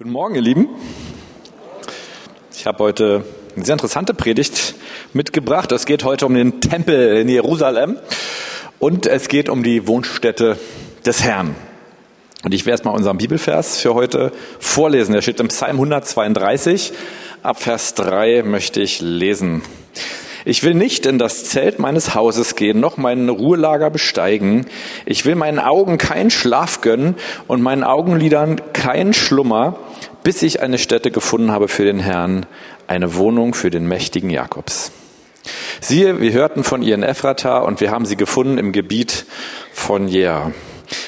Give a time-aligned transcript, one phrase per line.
[0.00, 0.66] Guten Morgen, ihr Lieben.
[2.56, 3.22] Ich habe heute
[3.54, 4.74] eine sehr interessante Predigt
[5.12, 5.72] mitgebracht.
[5.72, 7.98] Es geht heute um den Tempel in Jerusalem
[8.78, 10.58] und es geht um die Wohnstätte
[11.04, 11.54] des Herrn.
[12.42, 15.12] Und ich werde erstmal unseren Bibelvers für heute vorlesen.
[15.12, 16.94] Der steht im Psalm 132.
[17.42, 19.60] Ab Vers 3 möchte ich lesen.
[20.44, 24.66] Ich will nicht in das Zelt meines Hauses gehen, noch meinen Ruhelager besteigen.
[25.06, 27.16] Ich will meinen Augen keinen Schlaf gönnen
[27.46, 29.78] und meinen Augenlidern keinen Schlummer,
[30.22, 32.46] bis ich eine Stätte gefunden habe für den Herrn,
[32.86, 34.92] eine Wohnung für den mächtigen Jakobs.
[35.80, 39.24] Siehe, wir hörten von ihr in Ephrata und wir haben sie gefunden im Gebiet
[39.72, 40.52] von Jea.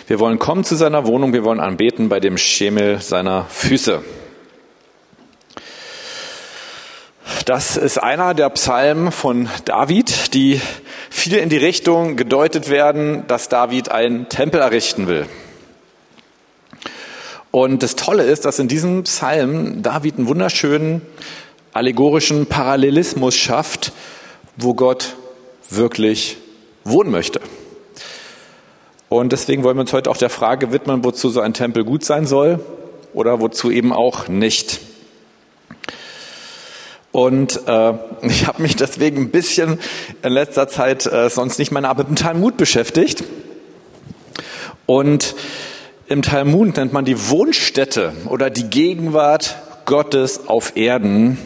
[0.07, 4.03] Wir wollen kommen zu seiner Wohnung, wir wollen anbeten bei dem Schemel seiner Füße.
[7.47, 10.61] Das ist einer der Psalmen von David, die
[11.11, 15.27] viel in die Richtung gedeutet werden, dass David einen Tempel errichten will.
[17.51, 21.03] Und das Tolle ist, dass in diesem Psalm David einen wunderschönen
[21.73, 23.93] allegorischen Parallelismus schafft,
[24.57, 25.17] wo Gott
[25.69, 26.37] wirklich
[26.85, 27.41] wohnen möchte.
[29.09, 32.05] Und deswegen wollen wir uns heute auch der Frage widmen, wozu so ein Tempel gut
[32.05, 32.61] sein soll
[33.15, 34.81] oder wozu eben auch nicht.
[37.13, 39.79] Und äh, ich habe mich deswegen ein bisschen
[40.23, 43.23] in letzter Zeit äh, sonst nicht mehr mit dem Talmud beschäftigt.
[44.87, 45.35] Und
[46.09, 51.39] im Talmud nennt man die Wohnstätte oder die Gegenwart Gottes auf Erden,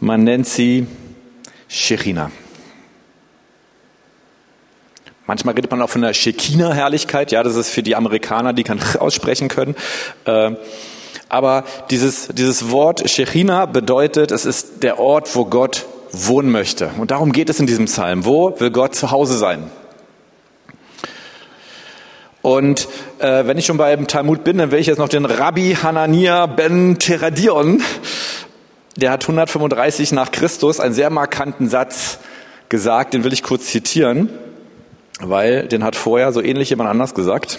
[0.00, 0.86] man nennt sie
[1.68, 2.30] Shechina.
[5.26, 7.32] Manchmal redet man auch von der Shekinah-Herrlichkeit.
[7.32, 9.74] Ja, das ist für die Amerikaner, die kann aussprechen können.
[10.24, 10.52] Äh,
[11.28, 16.90] aber dieses, dieses Wort Shechina bedeutet, es ist der Ort, wo Gott wohnen möchte.
[16.98, 18.24] Und darum geht es in diesem Psalm.
[18.24, 19.70] Wo will Gott zu Hause sein?
[22.40, 25.76] Und äh, wenn ich schon beim Talmud bin, dann will ich jetzt noch den Rabbi
[25.82, 27.82] Hanania ben Teradion,
[28.96, 32.18] der hat 135 nach Christus einen sehr markanten Satz
[32.68, 34.30] gesagt, den will ich kurz zitieren,
[35.20, 37.58] weil den hat vorher so ähnlich jemand anders gesagt.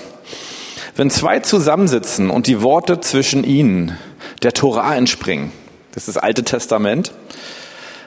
[0.95, 3.97] Wenn zwei zusammensitzen und die Worte zwischen ihnen
[4.43, 5.51] der Torah entspringen,
[5.91, 7.13] das ist das Alte Testament,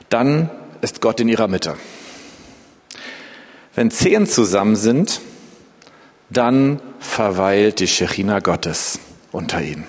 [0.08, 0.50] dann
[0.80, 1.76] ist Gott in ihrer Mitte.
[3.74, 5.20] Wenn zehn zusammen sind,
[6.28, 8.98] dann verweilt die Shechina Gottes
[9.32, 9.86] unter ihnen.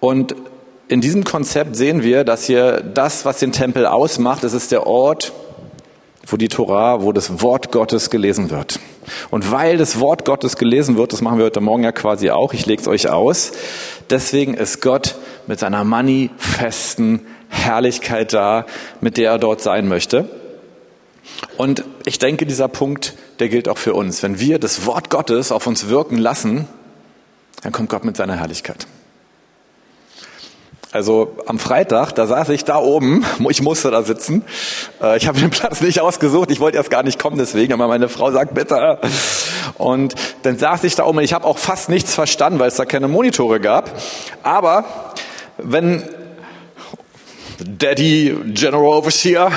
[0.00, 0.36] Und
[0.88, 4.86] in diesem Konzept sehen wir, dass hier das, was den Tempel ausmacht, es ist der
[4.86, 5.32] Ort,
[6.26, 8.80] wo die Torah, wo das Wort Gottes gelesen wird.
[9.30, 12.52] Und weil das Wort Gottes gelesen wird, das machen wir heute Morgen ja quasi auch,
[12.52, 13.52] ich lege es euch aus,
[14.10, 15.16] deswegen ist Gott
[15.46, 18.66] mit seiner manifesten Herrlichkeit da,
[19.00, 20.28] mit der er dort sein möchte.
[21.56, 24.22] Und ich denke, dieser Punkt, der gilt auch für uns.
[24.22, 26.66] Wenn wir das Wort Gottes auf uns wirken lassen,
[27.62, 28.86] dann kommt Gott mit seiner Herrlichkeit.
[30.96, 34.46] Also am Freitag, da saß ich da oben, ich musste da sitzen.
[35.02, 37.86] Äh, ich habe den Platz nicht ausgesucht, ich wollte erst gar nicht kommen deswegen, aber
[37.86, 38.98] meine Frau sagt bitte.
[39.76, 42.76] Und dann saß ich da oben und ich habe auch fast nichts verstanden, weil es
[42.76, 43.90] da keine Monitore gab.
[44.42, 44.86] Aber
[45.58, 46.02] wenn
[47.58, 49.52] Daddy General Overseer,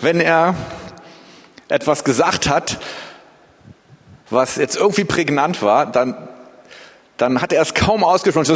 [0.00, 0.54] wenn er
[1.68, 2.78] etwas gesagt hat,
[4.30, 6.28] was jetzt irgendwie prägnant war, dann,
[7.16, 8.54] dann hat er es kaum ausgesprochen.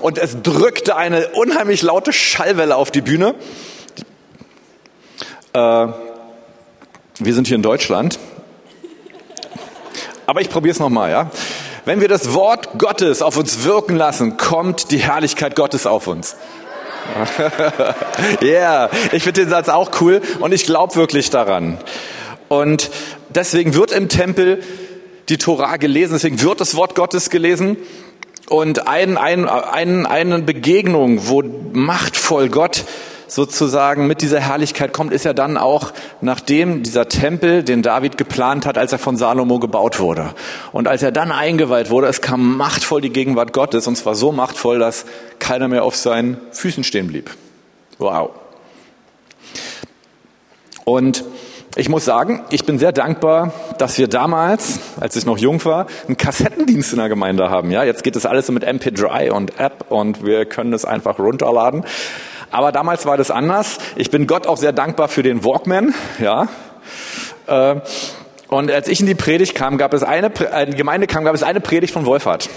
[0.00, 3.34] Und es drückte eine unheimlich laute Schallwelle auf die Bühne.
[5.52, 5.58] Äh,
[7.18, 8.18] wir sind hier in Deutschland.
[10.26, 11.30] Aber ich probiere es nochmal, ja.
[11.84, 16.36] Wenn wir das Wort Gottes auf uns wirken lassen, kommt die Herrlichkeit Gottes auf uns.
[18.40, 21.78] Ja, yeah, ich finde den Satz auch cool und ich glaube wirklich daran.
[22.48, 22.90] Und
[23.30, 24.62] deswegen wird im Tempel
[25.28, 27.76] die Torah gelesen, deswegen wird das Wort Gottes gelesen.
[28.48, 32.84] Und ein, ein, ein, eine Begegnung, wo machtvoll Gott
[33.28, 38.66] sozusagen mit dieser Herrlichkeit kommt, ist ja dann auch, nachdem dieser Tempel, den David geplant
[38.66, 40.34] hat, als er von Salomo gebaut wurde.
[40.72, 44.32] Und als er dann eingeweiht wurde, es kam machtvoll die Gegenwart Gottes, und zwar so
[44.32, 45.06] machtvoll, dass
[45.38, 47.30] keiner mehr auf seinen Füßen stehen blieb.
[47.98, 48.30] Wow.
[50.84, 51.24] Und
[51.74, 55.86] ich muss sagen, ich bin sehr dankbar, dass wir damals, als ich noch jung war,
[56.06, 57.70] einen Kassettendienst in der Gemeinde haben.
[57.70, 61.18] Ja, jetzt geht es alles so mit MP3 und App und wir können es einfach
[61.18, 61.84] runterladen.
[62.50, 63.78] Aber damals war das anders.
[63.96, 66.48] Ich bin Gott auch sehr dankbar für den Walkman, ja.
[67.46, 67.76] Äh,
[68.48, 71.34] und als ich in die Predigt kam, gab es eine, äh, die Gemeinde kam, gab
[71.34, 72.50] es eine Predigt von Wolfhard.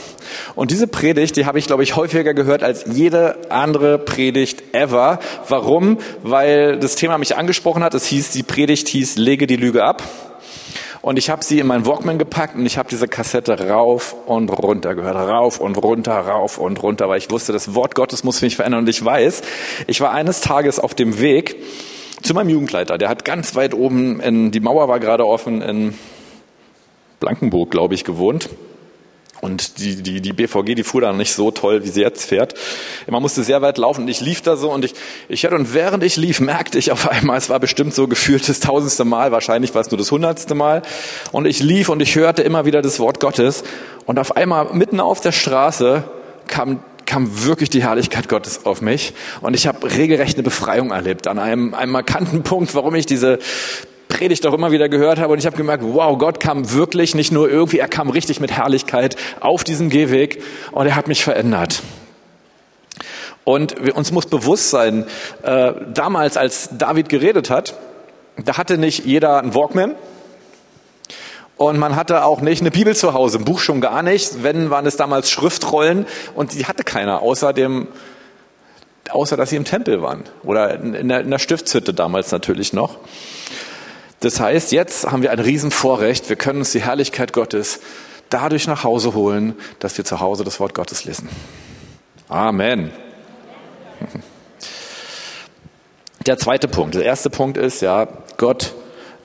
[0.56, 5.20] Und diese Predigt, die habe ich, glaube ich, häufiger gehört als jede andere Predigt ever.
[5.50, 5.98] Warum?
[6.24, 7.94] Weil das Thema mich angesprochen hat.
[7.94, 10.02] Es hieß, die Predigt hieß, lege die Lüge ab.
[11.02, 14.50] Und ich habe sie in meinen Walkman gepackt und ich habe diese Kassette rauf und
[14.50, 18.42] runter gehört, rauf und runter, rauf und runter, weil ich wusste, das Wort Gottes muss
[18.42, 18.80] mich verändern.
[18.80, 19.44] Und ich weiß,
[19.86, 21.58] ich war eines Tages auf dem Weg
[22.24, 22.98] zu meinem Jugendleiter.
[22.98, 25.94] Der hat ganz weit oben, in, die Mauer war gerade offen, in
[27.20, 28.50] Blankenburg, glaube ich, gewohnt.
[29.46, 32.56] Und die, die, die BVG, die fuhr da nicht so toll, wie sie jetzt fährt.
[33.06, 34.96] Man musste sehr weit laufen und ich lief da so und ich,
[35.30, 38.50] ich hatte, und während ich lief, merkte ich auf einmal, es war bestimmt so gefühlt
[38.50, 40.82] das tausendste Mal, wahrscheinlich war es nur das hundertste Mal.
[41.32, 43.64] Und ich lief und ich hörte immer wieder das Wort Gottes.
[44.08, 46.04] Und auf einmal, mitten auf der Straße,
[46.48, 51.28] kam kam wirklich die Herrlichkeit Gottes auf mich und ich habe regelrecht eine Befreiung erlebt
[51.28, 53.38] an einem, einem markanten Punkt, warum ich diese
[54.08, 57.32] Predigt auch immer wieder gehört habe und ich habe gemerkt, wow, Gott kam wirklich nicht
[57.32, 61.82] nur irgendwie, er kam richtig mit Herrlichkeit auf diesen Gehweg und er hat mich verändert.
[63.44, 65.06] Und uns muss bewusst sein,
[65.44, 67.76] äh, damals, als David geredet hat,
[68.44, 69.96] da hatte nicht jeder einen Walkman
[71.58, 74.44] und man hatte auch nicht eine Bibel zu Hause, ein Buch schon gar nicht.
[74.44, 76.06] Wenn, waren es damals Schriftrollen
[76.36, 77.88] und die hatte keiner, außer dem
[79.12, 82.98] außer dass sie im Tempel waren oder in der, in der Stiftshütte damals natürlich noch.
[84.26, 86.30] Das heißt, jetzt haben wir ein Riesenvorrecht.
[86.30, 87.80] Wir können uns die Herrlichkeit Gottes
[88.32, 91.30] dadurch nach Hause holen, dass wir zu Hause das Wort Gottes lesen.
[92.28, 92.90] Amen.
[96.26, 96.96] Der zweite Punkt.
[96.96, 98.08] Der erste Punkt ist, ja,
[98.38, 98.74] Gott,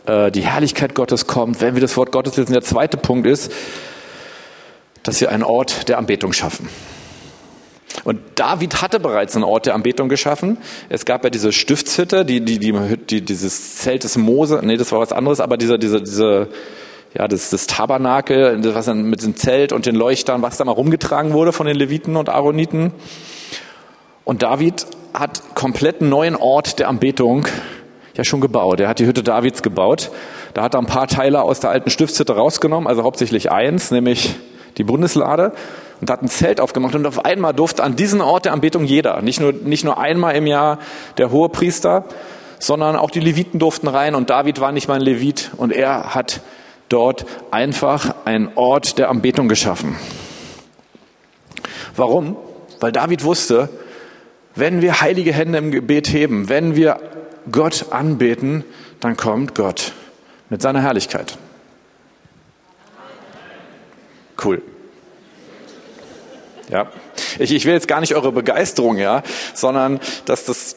[0.04, 2.52] äh, die Herrlichkeit Gottes kommt, wenn wir das Wort Gottes lesen.
[2.52, 3.50] Der zweite Punkt ist,
[5.02, 6.68] dass wir einen Ort der Anbetung schaffen.
[8.04, 10.58] Und David hatte bereits einen Ort der Anbetung geschaffen.
[10.88, 14.92] Es gab ja diese Stiftshütte, die, die, die, die dieses Zelt des Mose, nee, das
[14.92, 16.48] war was anderes, aber diese, diese, diese,
[17.14, 20.72] ja, das, das Tabernakel, was dann mit dem Zelt und den Leuchtern, was da mal
[20.72, 22.92] rumgetragen wurde von den Leviten und Aaroniten.
[24.24, 27.46] Und David hat komplett einen neuen Ort der Anbetung
[28.14, 28.80] ja schon gebaut.
[28.80, 30.10] Er hat die Hütte Davids gebaut.
[30.54, 34.36] Da hat er ein paar Teile aus der alten Stiftshütte rausgenommen, also hauptsächlich eins, nämlich
[34.78, 35.52] die Bundeslade
[36.00, 39.22] und hat ein Zelt aufgemacht und auf einmal durfte an diesen Ort der Anbetung jeder,
[39.22, 40.78] nicht nur, nicht nur einmal im Jahr
[41.18, 42.04] der hohe Priester,
[42.58, 46.14] sondern auch die Leviten durften rein und David war nicht mal ein Levit und er
[46.14, 46.40] hat
[46.88, 49.96] dort einfach einen Ort der Anbetung geschaffen.
[51.96, 52.36] Warum?
[52.80, 53.68] Weil David wusste,
[54.54, 57.00] wenn wir heilige Hände im Gebet heben, wenn wir
[57.50, 58.64] Gott anbeten,
[59.00, 59.92] dann kommt Gott
[60.48, 61.38] mit seiner Herrlichkeit.
[64.42, 64.62] Cool.
[66.70, 66.86] Ja.
[67.38, 69.22] Ich, ich will jetzt gar nicht eure Begeisterung, ja,
[69.54, 70.76] sondern dass das,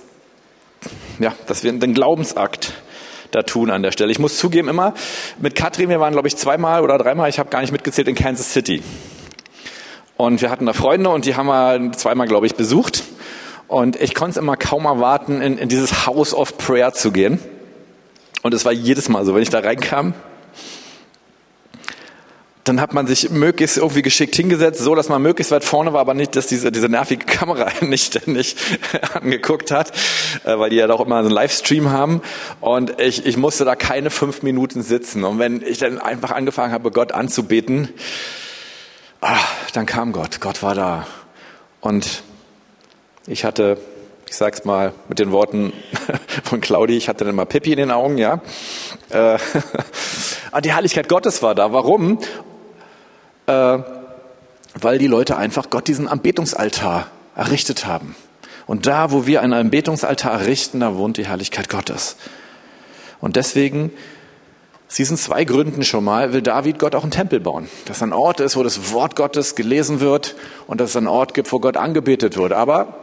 [1.20, 2.74] ja, dass wir den Glaubensakt
[3.32, 4.12] da tun an der Stelle.
[4.12, 4.94] Ich muss zugeben, immer
[5.40, 8.16] mit Katrin, wir waren, glaube ich, zweimal oder dreimal, ich habe gar nicht mitgezählt, in
[8.16, 8.82] Kansas City.
[10.18, 13.04] Und wir hatten da Freunde und die haben wir zweimal, glaube ich, besucht.
[13.68, 17.40] Und ich konnte es immer kaum erwarten, in, in dieses House of Prayer zu gehen.
[18.44, 20.14] Und es war jedes Mal so, wenn ich da reinkam,
[22.64, 26.00] dann hat man sich möglichst irgendwie geschickt hingesetzt, so dass man möglichst weit vorne war,
[26.00, 28.56] aber nicht, dass diese, diese nervige Kamera nicht ständig
[29.14, 29.92] angeguckt hat,
[30.46, 32.22] äh, weil die ja doch immer einen Livestream haben.
[32.62, 35.24] Und ich, ich musste da keine fünf Minuten sitzen.
[35.24, 37.90] Und wenn ich dann einfach angefangen habe, Gott anzubeten,
[39.20, 40.40] ach, dann kam Gott.
[40.40, 41.06] Gott war da.
[41.82, 42.24] Und
[43.28, 43.78] ich hatte,
[44.30, 45.74] ich sag's mal mit den Worten
[46.44, 48.42] von Claudi, ich hatte dann mal Pippi in den Augen, ja.
[49.10, 49.38] Äh,
[50.64, 51.74] die Herrlichkeit Gottes war da.
[51.74, 52.20] Warum?
[53.48, 53.80] Äh,
[54.80, 58.16] weil die Leute einfach Gott diesen Anbetungsaltar errichtet haben.
[58.66, 62.16] Und da, wo wir einen Anbetungsaltar errichten, da wohnt die Herrlichkeit Gottes.
[63.20, 63.92] Und deswegen,
[64.88, 67.70] aus diesen zwei Gründen schon mal, will David Gott auch einen Tempel bauen.
[67.86, 70.36] Dass ein Ort ist, wo das Wort Gottes gelesen wird
[70.68, 72.54] und dass es einen Ort gibt, wo Gott angebetet wird.
[72.54, 72.96] Aber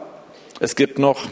[0.59, 1.27] es gibt noch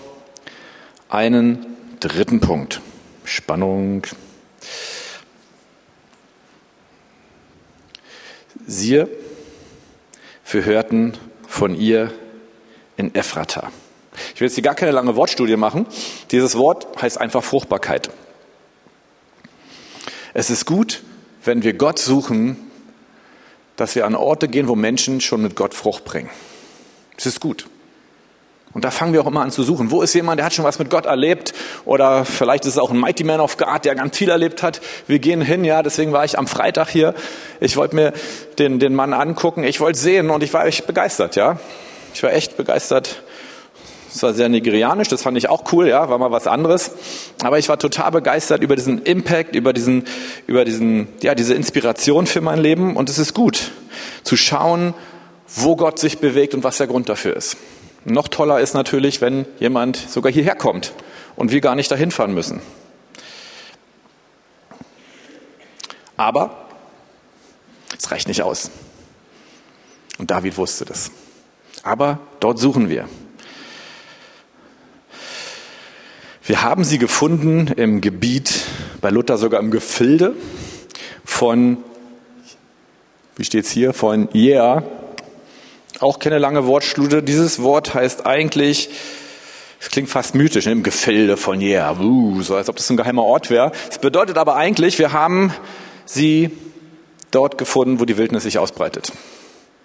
[1.10, 1.66] einen
[2.00, 2.82] dritten Punkt.
[3.24, 4.04] Spannung.
[8.70, 9.10] Siehe,
[10.52, 11.14] wir hörten
[11.48, 12.14] von ihr
[12.98, 13.72] in Ephrata.
[14.36, 15.88] Ich will jetzt hier gar keine lange Wortstudie machen.
[16.30, 18.12] Dieses Wort heißt einfach Fruchtbarkeit.
[20.36, 21.02] Es ist gut,
[21.44, 22.58] wenn wir Gott suchen,
[23.76, 26.30] dass wir an Orte gehen, wo Menschen schon mit Gott Frucht bringen.
[27.18, 27.66] Es ist gut.
[28.74, 29.90] Und da fangen wir auch immer an zu suchen.
[29.90, 31.54] Wo ist jemand, der hat schon was mit Gott erlebt?
[31.86, 34.80] Oder vielleicht ist es auch ein Mighty Man of God, der ganz viel erlebt hat.
[35.08, 37.16] Wir gehen hin, ja, deswegen war ich am Freitag hier.
[37.60, 38.14] Ich wollte mir
[38.60, 41.60] den, den Mann angucken, ich wollte sehen und ich war echt begeistert, ja.
[42.14, 43.24] Ich war echt begeistert.
[44.14, 46.92] Es war sehr nigerianisch, das fand ich auch cool, ja, war mal was anderes.
[47.44, 50.06] Aber ich war total begeistert über diesen Impact, über diesen,
[50.48, 52.96] über diesen, ja, diese Inspiration für mein Leben.
[52.96, 53.72] Und es ist gut,
[54.24, 54.94] zu schauen,
[55.56, 57.58] wo Gott sich bewegt und was der Grund dafür ist.
[58.06, 60.94] Noch toller ist natürlich, wenn jemand sogar hierher kommt
[61.36, 62.62] und wir gar nicht dahin fahren müssen.
[66.18, 66.68] Aber
[67.98, 68.72] es reicht nicht aus.
[70.18, 71.12] Und David wusste das.
[71.84, 73.08] Aber dort suchen wir.
[76.44, 78.66] Wir haben sie gefunden im Gebiet,
[79.02, 80.36] bei Luther sogar im Gefilde
[81.24, 81.78] von,
[83.36, 84.84] wie steht's hier, von Yeah.
[86.00, 87.22] Auch keine lange Wortschlude.
[87.22, 88.90] Dieses Wort heißt eigentlich,
[89.82, 90.72] es klingt fast mythisch, ne?
[90.72, 93.72] im Gefilde von Yeah, uh, so als ob das ein geheimer Ort wäre.
[93.90, 95.54] Es bedeutet aber eigentlich, wir haben
[96.06, 96.52] sie
[97.32, 99.12] dort gefunden, wo die Wildnis sich ausbreitet.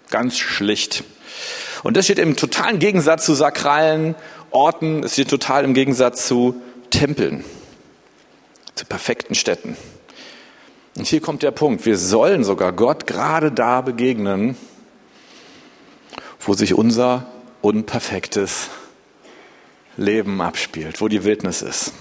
[0.09, 1.03] Ganz schlicht.
[1.83, 4.15] Und das steht im totalen Gegensatz zu sakralen
[4.51, 6.55] Orten, es steht total im Gegensatz zu
[6.89, 7.43] Tempeln,
[8.75, 9.75] zu perfekten Städten.
[10.97, 14.55] Und hier kommt der Punkt, wir sollen sogar Gott gerade da begegnen,
[16.45, 17.25] wo sich unser
[17.61, 18.69] unperfektes
[19.97, 21.91] Leben abspielt, wo die Wildnis ist.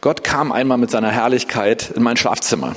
[0.00, 2.74] Gott kam einmal mit seiner Herrlichkeit in mein Schlafzimmer.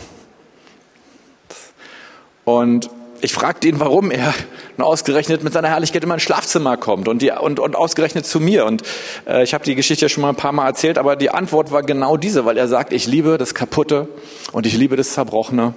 [2.43, 2.89] Und
[3.21, 4.33] ich fragte ihn, warum er
[4.77, 8.65] ausgerechnet mit seiner Herrlichkeit in mein Schlafzimmer kommt und, die, und, und ausgerechnet zu mir.
[8.65, 8.83] Und
[9.25, 11.83] äh, ich habe die Geschichte schon mal ein paar Mal erzählt, aber die Antwort war
[11.83, 14.09] genau diese, weil er sagt, ich liebe das Kaputte
[14.51, 15.73] und ich liebe das Zerbrochene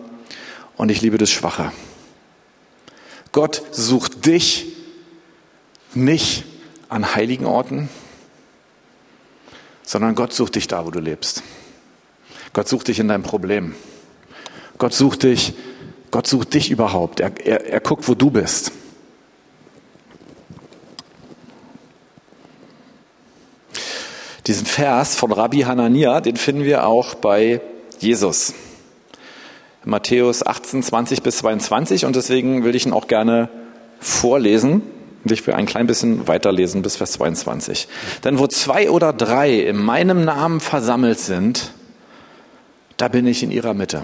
[0.76, 1.72] und ich liebe das Schwache.
[3.32, 4.66] Gott sucht dich
[5.94, 6.44] nicht
[6.88, 7.88] an heiligen Orten,
[9.82, 11.42] sondern Gott sucht dich da, wo du lebst.
[12.52, 13.74] Gott sucht dich in deinem Problem.
[14.78, 15.54] Gott sucht dich,
[16.10, 17.20] Gott sucht dich überhaupt.
[17.20, 18.72] Er, er, er guckt, wo du bist.
[24.46, 27.60] Diesen Vers von Rabbi Hanania, den finden wir auch bei
[27.98, 28.54] Jesus.
[29.86, 33.48] Matthäus 18, 20 bis 22 und deswegen will ich ihn auch gerne
[34.00, 34.82] vorlesen.
[35.22, 37.86] Und ich will ein klein bisschen weiterlesen bis Vers 22.
[38.24, 41.70] Denn wo zwei oder drei in meinem Namen versammelt sind,
[42.96, 44.02] da bin ich in ihrer Mitte.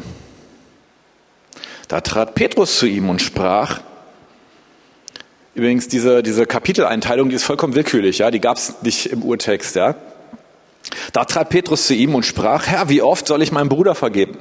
[1.88, 3.80] Da trat Petrus zu ihm und sprach,
[5.56, 9.74] übrigens diese, diese Kapiteleinteilung, die ist vollkommen willkürlich, ja, die gab es nicht im Urtext,
[9.74, 9.96] ja.
[11.12, 14.38] Da trat Petrus zu ihm und sprach, Herr, wie oft soll ich meinem Bruder vergeben?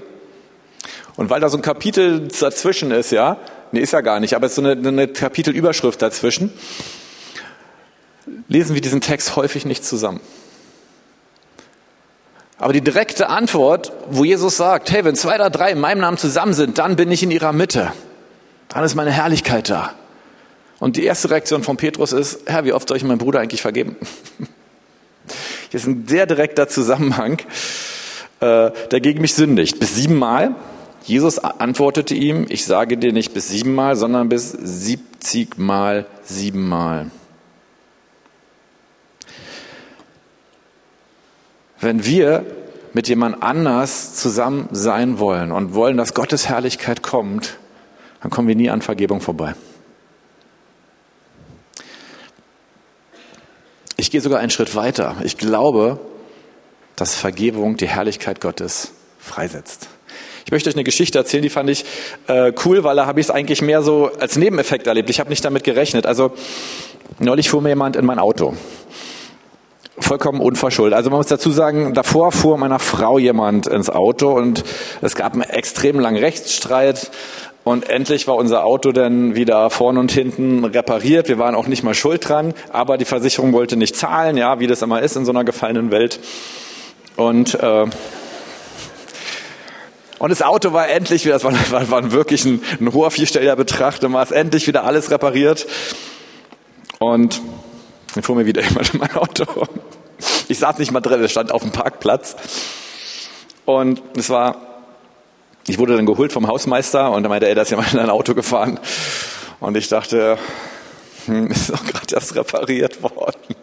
[1.15, 3.37] Und weil da so ein Kapitel dazwischen ist, ja,
[3.71, 6.51] Nee, ist ja gar nicht, aber es ist so eine, eine Kapitelüberschrift dazwischen.
[8.47, 10.19] Lesen wir diesen Text häufig nicht zusammen.
[12.57, 16.17] Aber die direkte Antwort, wo Jesus sagt, hey, wenn zwei oder drei in meinem Namen
[16.17, 17.91] zusammen sind, dann bin ich in ihrer Mitte.
[18.67, 19.93] Dann ist meine Herrlichkeit da.
[20.79, 23.61] Und die erste Reaktion von Petrus ist, Herr, wie oft soll ich meinem Bruder eigentlich
[23.61, 23.95] vergeben?
[25.69, 27.39] Hier ist ein sehr direkter Zusammenhang,
[28.41, 29.79] äh, der gegen mich sündigt.
[29.79, 30.55] Bis siebenmal.
[31.03, 37.09] Jesus antwortete ihm, ich sage dir nicht bis siebenmal, sondern bis siebzigmal siebenmal.
[41.79, 42.45] Wenn wir
[42.93, 47.57] mit jemand anders zusammen sein wollen und wollen, dass Gottes Herrlichkeit kommt,
[48.21, 49.55] dann kommen wir nie an Vergebung vorbei.
[53.97, 55.15] Ich gehe sogar einen Schritt weiter.
[55.23, 55.99] Ich glaube,
[56.95, 59.87] dass Vergebung die Herrlichkeit Gottes freisetzt.
[60.45, 61.85] Ich möchte euch eine Geschichte erzählen, die fand ich
[62.27, 65.09] äh, cool, weil da habe ich es eigentlich mehr so als Nebeneffekt erlebt.
[65.09, 66.05] Ich habe nicht damit gerechnet.
[66.05, 66.31] Also
[67.19, 68.53] neulich fuhr mir jemand in mein Auto.
[69.99, 70.95] Vollkommen unverschuldet.
[70.95, 74.63] Also man muss dazu sagen, davor fuhr meiner Frau jemand ins Auto und
[75.01, 77.11] es gab einen extrem langen Rechtsstreit.
[77.63, 81.27] Und endlich war unser Auto dann wieder vorn und hinten repariert.
[81.27, 84.65] Wir waren auch nicht mal schuld dran, aber die Versicherung wollte nicht zahlen, ja, wie
[84.65, 86.19] das immer ist in so einer gefallenen Welt.
[87.17, 87.85] Und äh,
[90.21, 93.55] und das Auto war endlich wieder, das war, war, war wirklich ein, ein hoher vierstelliger
[93.55, 95.65] Betrag, dann war es endlich wieder alles repariert.
[96.99, 97.41] Und
[98.13, 99.45] dann fuhr mir wieder jemand in mein Auto.
[100.47, 102.35] Ich saß nicht mal drin, es stand auf dem Parkplatz.
[103.65, 104.57] Und es war,
[105.65, 108.11] ich wurde dann geholt vom Hausmeister und dann meinte er, da ist jemand in ein
[108.11, 108.79] Auto gefahren.
[109.59, 110.37] Und ich dachte,
[111.25, 113.55] hm, ist doch gerade erst repariert worden.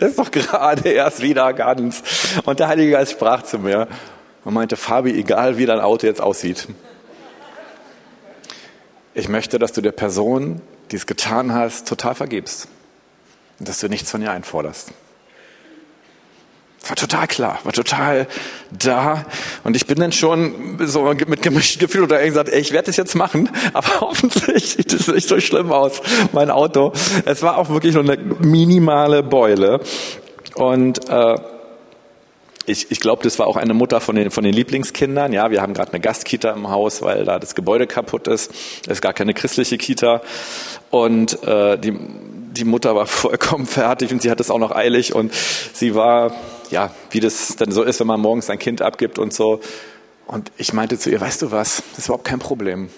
[0.00, 2.02] Das ist doch gerade erst wieder ganz.
[2.46, 3.86] Und der Heilige Geist sprach zu mir,
[4.46, 6.68] und meinte, Fabi, egal wie dein Auto jetzt aussieht,
[9.12, 10.60] ich möchte, dass du der Person,
[10.92, 12.68] die es getan hast, total vergibst.
[13.58, 14.92] Und dass du nichts von ihr einforderst.
[16.86, 18.28] War total klar, war total
[18.70, 19.26] da.
[19.64, 22.96] Und ich bin dann schon so mit gemischtem Gefühl oder gesagt, ey, ich werde das
[22.96, 26.00] jetzt machen, aber hoffentlich sieht es nicht so schlimm aus,
[26.32, 26.92] mein Auto.
[27.24, 29.80] Es war auch wirklich nur eine minimale Beule.
[30.54, 31.34] Und äh,
[32.66, 35.32] ich, ich glaube, das war auch eine Mutter von den, von den Lieblingskindern.
[35.32, 38.50] Ja, wir haben gerade eine Gastkita im Haus, weil da das Gebäude kaputt ist.
[38.82, 40.20] Es ist gar keine christliche Kita.
[40.90, 45.14] Und äh, die, die Mutter war vollkommen fertig und sie hat es auch noch eilig.
[45.14, 45.32] Und
[45.72, 46.32] sie war
[46.70, 49.60] ja, wie das dann so ist, wenn man morgens sein Kind abgibt und so.
[50.26, 52.90] Und ich meinte zu ihr, weißt du was, das ist überhaupt kein Problem.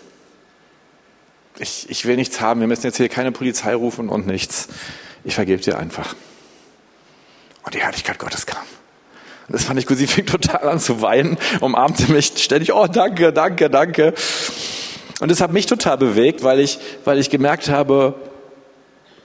[1.58, 4.68] Ich, ich will nichts haben, wir müssen jetzt hier keine Polizei rufen und nichts.
[5.24, 6.14] Ich vergebe dir einfach.
[7.64, 8.64] Und die Herrlichkeit Gottes kam.
[9.48, 9.96] Das fand ich gut.
[9.96, 12.72] Sie fing total an zu weinen, umarmte mich ständig.
[12.72, 14.14] Oh, danke, danke, danke.
[15.20, 18.14] Und das hat mich total bewegt, weil ich, weil ich gemerkt habe,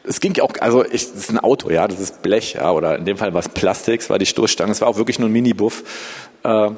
[0.06, 2.72] es ging ja auch, also ich, das ist ein Auto, ja, das ist Blech, ja,
[2.72, 5.20] oder in dem Fall war es Plastik, es war die Stoßstange, es war auch wirklich
[5.20, 5.84] nur ein Minibuff.
[6.44, 6.72] Äh,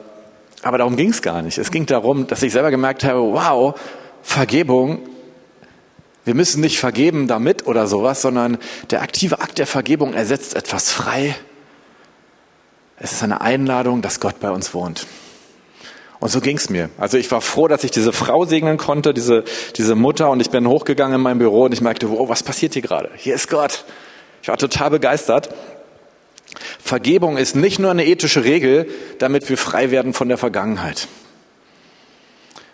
[0.62, 1.58] aber darum ging es gar nicht.
[1.58, 3.80] Es ging darum, dass ich selber gemerkt habe, wow,
[4.22, 5.00] Vergebung,
[6.24, 8.58] wir müssen nicht vergeben damit oder sowas, sondern
[8.90, 11.36] der aktive Akt der Vergebung ersetzt etwas frei.
[12.98, 15.06] Es ist eine Einladung, dass Gott bei uns wohnt.
[16.20, 16.90] Und so ging's mir.
[16.98, 19.44] Also ich war froh, dass ich diese Frau segnen konnte, diese,
[19.75, 22.74] diese Mutter, und ich bin hochgegangen in mein Büro und ich merkte, wow, was passiert
[22.74, 23.12] hier gerade?
[23.16, 23.86] Hier ist Gott.
[24.42, 25.50] Ich war total begeistert.
[26.80, 28.88] Vergebung ist nicht nur eine ethische Regel,
[29.20, 31.08] damit wir frei werden von der Vergangenheit,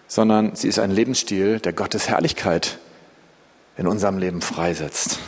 [0.08, 2.78] sondern sie ist ein Lebensstil, der Gottes Herrlichkeit
[3.78, 5.20] in unserem Leben freisetzt.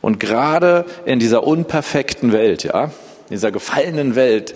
[0.00, 2.90] Und gerade in dieser unperfekten Welt, ja,
[3.32, 4.54] in dieser gefallenen Welt,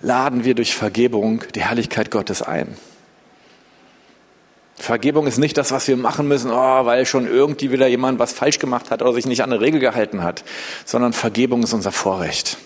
[0.00, 2.78] laden wir durch Vergebung die Herrlichkeit Gottes ein.
[4.76, 8.32] Vergebung ist nicht das, was wir machen müssen, oh, weil schon irgendwie wieder jemand was
[8.32, 10.44] falsch gemacht hat oder sich nicht an eine Regel gehalten hat,
[10.86, 12.56] sondern Vergebung ist unser Vorrecht.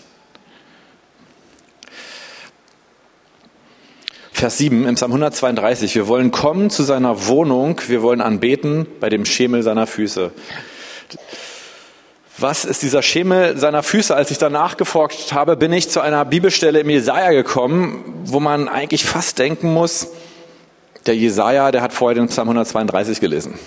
[4.31, 5.95] Vers 7 im Psalm 132.
[5.95, 10.31] Wir wollen kommen zu seiner Wohnung, wir wollen anbeten bei dem Schemel seiner Füße.
[12.37, 14.13] Was ist dieser Schemel seiner Füße?
[14.13, 18.67] Als ich danach geforscht habe, bin ich zu einer Bibelstelle im Jesaja gekommen, wo man
[18.67, 20.07] eigentlich fast denken muss,
[21.05, 23.57] der Jesaja, der hat vorher den Psalm 132 gelesen.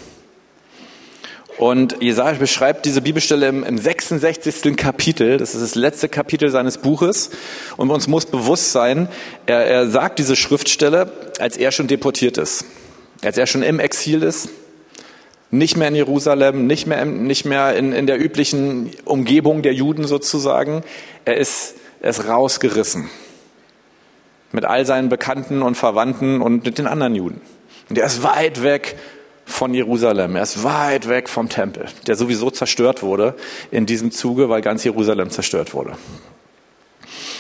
[1.57, 4.77] Und Jesaja beschreibt diese Bibelstelle im, im 66.
[4.77, 5.39] Kapitel.
[5.39, 7.31] Das ist das letzte Kapitel seines Buches.
[7.79, 9.09] Und uns muss bewusst sein,
[9.47, 12.67] er, er sagt diese Schriftstelle, als er schon deportiert ist.
[13.25, 14.51] Als er schon im Exil ist
[15.51, 20.07] nicht mehr in Jerusalem, nicht mehr, nicht mehr in, in der üblichen Umgebung der Juden
[20.07, 20.83] sozusagen.
[21.25, 23.09] Er ist, er ist rausgerissen.
[24.53, 27.41] Mit all seinen Bekannten und Verwandten und mit den anderen Juden.
[27.89, 28.97] Und er ist weit weg
[29.45, 30.37] von Jerusalem.
[30.37, 33.35] Er ist weit weg vom Tempel, der sowieso zerstört wurde
[33.71, 35.93] in diesem Zuge, weil ganz Jerusalem zerstört wurde.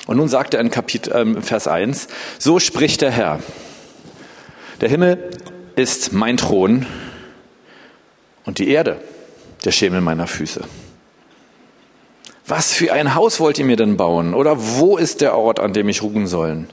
[0.06, 3.40] Und nun sagt er in Kapitel, äh, Vers 1, so spricht der Herr.
[4.80, 5.30] Der Himmel
[5.76, 6.86] ist mein Thron
[8.48, 8.98] und die Erde,
[9.66, 10.62] der Schemel meiner Füße.
[12.46, 14.32] Was für ein Haus wollt ihr mir denn bauen?
[14.32, 16.66] Oder wo ist der Ort, an dem ich ruhen sollen?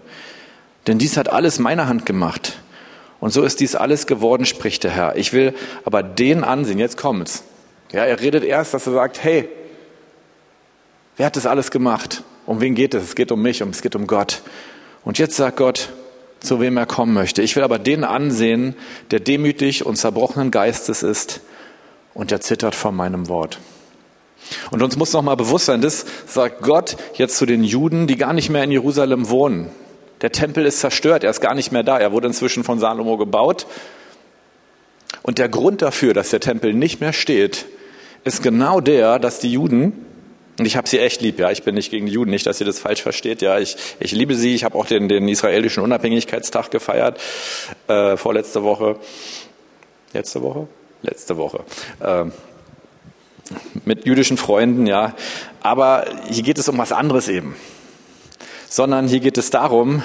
[0.88, 2.59] Denn dies hat alles meine Hand gemacht.
[3.19, 5.17] Und so ist dies alles geworden, spricht der Herr.
[5.17, 7.43] Ich will aber den ansehen, jetzt kommt's.
[7.91, 9.49] Ja, er redet erst, dass er sagt, hey,
[11.17, 12.23] wer hat das alles gemacht?
[12.45, 13.03] Um wen geht es?
[13.03, 14.43] Es geht um mich und es geht um Gott.
[15.03, 15.89] Und jetzt sagt Gott,
[16.39, 17.41] zu wem er kommen möchte.
[17.41, 18.75] Ich will aber den ansehen,
[19.11, 21.41] der demütig und zerbrochenen Geistes ist
[22.15, 23.60] und er zittert vor meinem Wort.
[24.71, 28.15] Und uns muss noch mal bewusst sein, das sagt Gott jetzt zu den Juden, die
[28.15, 29.69] gar nicht mehr in Jerusalem wohnen.
[30.21, 31.99] Der Tempel ist zerstört, er ist gar nicht mehr da.
[31.99, 33.67] Er wurde inzwischen von Salomo gebaut.
[35.23, 37.65] Und der Grund dafür, dass der Tempel nicht mehr steht,
[38.23, 40.06] ist genau der, dass die Juden,
[40.58, 42.60] und ich habe sie echt lieb, ja, ich bin nicht gegen die Juden, nicht, dass
[42.60, 45.84] ihr das falsch versteht, ja, ich, ich liebe sie, ich habe auch den, den israelischen
[45.84, 47.19] Unabhängigkeitstag gefeiert,
[47.88, 48.97] äh, vorletzte Woche,
[50.13, 50.67] letzte Woche,
[51.01, 51.63] letzte Woche.
[51.99, 52.25] Äh,
[53.86, 55.15] mit jüdischen Freunden, ja.
[55.62, 57.55] Aber hier geht es um was anderes eben.
[58.69, 60.03] Sondern hier geht es darum,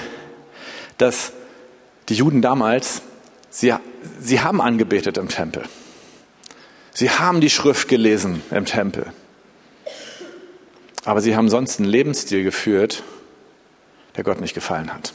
[0.99, 1.33] dass
[2.09, 3.03] die Juden damals,
[3.49, 3.73] sie,
[4.21, 5.65] sie haben angebetet im Tempel.
[6.93, 9.07] Sie haben die Schrift gelesen im Tempel.
[11.05, 13.03] Aber sie haben sonst einen Lebensstil geführt,
[14.17, 15.15] der Gott nicht gefallen hat.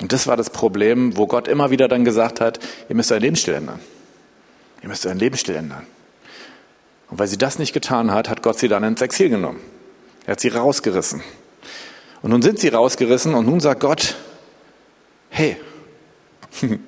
[0.00, 3.22] Und das war das Problem, wo Gott immer wieder dann gesagt hat, ihr müsst euren
[3.22, 3.80] Lebensstil ändern.
[4.82, 5.86] Ihr müsst euren Lebensstil ändern.
[7.08, 9.60] Und weil sie das nicht getan hat, hat Gott sie dann ins Exil genommen.
[10.26, 11.22] Er hat sie rausgerissen.
[12.20, 14.16] Und nun sind sie rausgerissen und nun sagt Gott,
[15.30, 15.56] hey,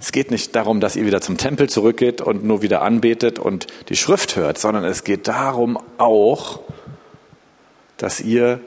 [0.00, 3.66] es geht nicht darum, dass ihr wieder zum Tempel zurückgeht und nur wieder anbetet und
[3.88, 6.60] die Schrift hört, sondern es geht darum auch,
[7.96, 8.60] dass ihr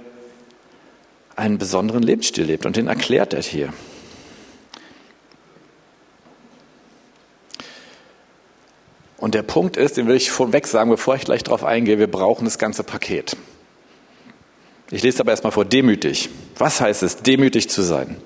[1.39, 2.65] einen besonderen Lebensstil lebt.
[2.65, 3.73] Und den erklärt er hier.
[9.17, 12.09] Und der Punkt ist, den will ich vorweg sagen, bevor ich gleich darauf eingehe, wir
[12.09, 13.35] brauchen das ganze Paket.
[14.91, 16.29] Ich lese aber erstmal vor, demütig.
[16.57, 18.17] Was heißt es, demütig zu sein?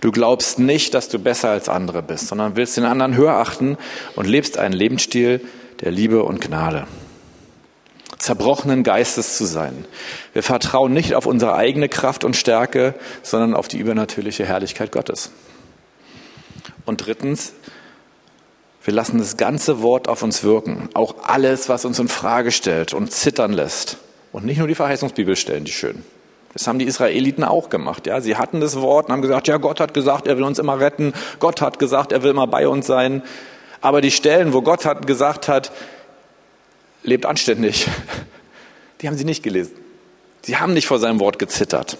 [0.00, 3.76] Du glaubst nicht, dass du besser als andere bist, sondern willst den anderen höher achten
[4.14, 5.40] und lebst einen Lebensstil
[5.80, 6.86] der Liebe und Gnade.
[8.22, 9.84] Zerbrochenen Geistes zu sein.
[10.32, 15.32] Wir vertrauen nicht auf unsere eigene Kraft und Stärke, sondern auf die übernatürliche Herrlichkeit Gottes.
[16.86, 17.52] Und drittens,
[18.84, 22.94] wir lassen das ganze Wort auf uns wirken, auch alles, was uns in Frage stellt
[22.94, 23.98] und zittern lässt.
[24.32, 26.04] Und nicht nur die Verheißungsbibelstellen, die schön.
[26.52, 28.06] Das haben die Israeliten auch gemacht.
[28.06, 30.58] Ja, sie hatten das Wort und haben gesagt, ja, Gott hat gesagt, er will uns
[30.58, 31.12] immer retten.
[31.38, 33.22] Gott hat gesagt, er will immer bei uns sein.
[33.80, 35.72] Aber die Stellen, wo Gott hat gesagt hat,
[37.02, 37.86] lebt anständig,
[39.00, 39.74] die haben sie nicht gelesen.
[40.42, 41.98] Sie haben nicht vor seinem Wort gezittert.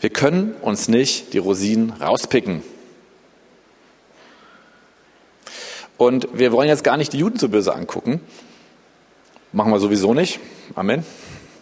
[0.00, 2.62] Wir können uns nicht die Rosinen rauspicken.
[5.96, 8.20] Und wir wollen jetzt gar nicht die Juden so böse angucken.
[9.52, 10.38] Machen wir sowieso nicht.
[10.76, 11.04] Amen.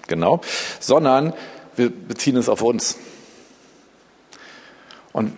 [0.09, 0.41] Genau.
[0.81, 1.33] Sondern
[1.77, 2.99] wir beziehen es auf uns.
[5.13, 5.33] Und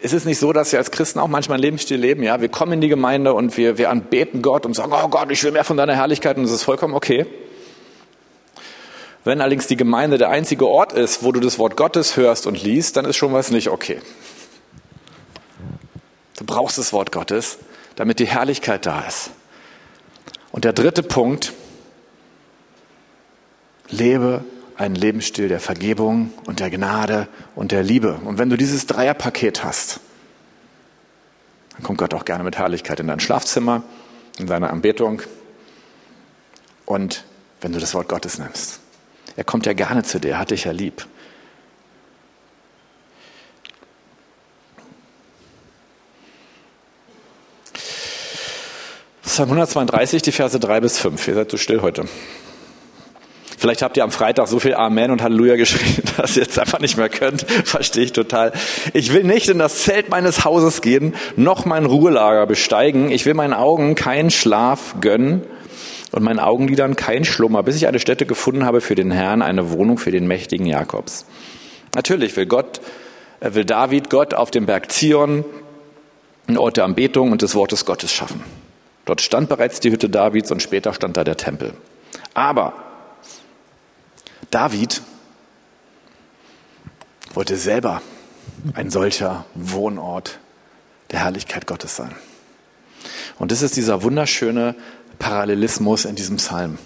[0.00, 2.22] ist es nicht so, dass wir als Christen auch manchmal einen Lebensstil leben?
[2.22, 5.30] Ja, wir kommen in die Gemeinde und wir, wir anbeten Gott und sagen, oh Gott,
[5.30, 7.26] ich will mehr von deiner Herrlichkeit und das ist vollkommen okay.
[9.24, 12.62] Wenn allerdings die Gemeinde der einzige Ort ist, wo du das Wort Gottes hörst und
[12.62, 14.00] liest, dann ist schon was nicht okay.
[16.38, 17.58] Du brauchst das Wort Gottes,
[17.96, 19.30] damit die Herrlichkeit da ist.
[20.52, 21.52] Und der dritte Punkt,
[23.88, 24.44] lebe
[24.76, 28.14] einen Lebensstil der Vergebung und der Gnade und der Liebe.
[28.24, 30.00] Und wenn du dieses Dreierpaket hast,
[31.72, 33.82] dann kommt Gott auch gerne mit Herrlichkeit in dein Schlafzimmer,
[34.38, 35.22] in deine Anbetung
[36.84, 37.24] und
[37.60, 38.80] wenn du das Wort Gottes nimmst.
[39.36, 41.06] Er kommt ja gerne zu dir, er hat dich ja lieb.
[49.22, 51.28] Psalm 132, die Verse 3 bis 5.
[51.28, 52.06] Ihr seid so still heute.
[53.56, 56.78] Vielleicht habt ihr am Freitag so viel Amen und Halleluja geschrien, dass ihr jetzt einfach
[56.80, 57.42] nicht mehr könnt.
[57.64, 58.52] Verstehe ich total.
[58.92, 63.10] Ich will nicht in das Zelt meines Hauses gehen, noch mein Ruhelager besteigen.
[63.10, 65.42] Ich will meinen Augen keinen Schlaf gönnen
[66.12, 69.70] und meinen Augenlidern keinen Schlummer, bis ich eine Stätte gefunden habe für den Herrn, eine
[69.70, 71.26] Wohnung für den mächtigen Jakobs.
[71.94, 72.80] Natürlich will Gott,
[73.40, 75.44] er will David Gott auf dem Berg Zion,
[76.46, 78.42] einen Ort der Anbetung und des Wortes Gottes schaffen.
[79.04, 81.72] Dort stand bereits die Hütte Davids und später stand da der Tempel.
[82.34, 82.85] Aber
[84.56, 85.02] David
[87.34, 88.00] wollte selber
[88.72, 90.38] ein solcher Wohnort
[91.10, 92.14] der Herrlichkeit Gottes sein.
[93.38, 94.74] Und das ist dieser wunderschöne
[95.18, 96.78] Parallelismus in diesem Psalm,